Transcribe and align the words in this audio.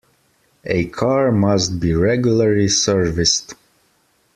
A 0.65 0.85
car 0.85 1.31
must 1.31 1.79
be 1.79 1.93
regularly 1.93 2.67
serviced. 2.67 3.53